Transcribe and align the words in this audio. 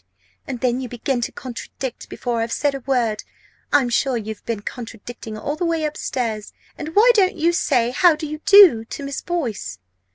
And 0.47 0.61
then 0.61 0.81
you 0.81 0.89
begin 0.89 1.21
to 1.21 1.31
contradict 1.31 2.09
before 2.09 2.41
I've 2.41 2.51
said 2.51 2.73
a 2.73 2.79
word! 2.79 3.23
I'm 3.71 3.89
sure 3.89 4.17
you've 4.17 4.43
been 4.47 4.61
contradicting 4.61 5.37
all 5.37 5.55
the 5.55 5.63
way 5.63 5.83
upstairs 5.85 6.53
and 6.75 6.95
why 6.95 7.11
don't 7.13 7.35
you 7.35 7.53
say 7.53 7.91
'How 7.91 8.15
do 8.15 8.25
you 8.25 8.39
do?' 8.43 8.83
to 8.83 9.03
Miss 9.03 9.21
Boyce?" 9.21 9.77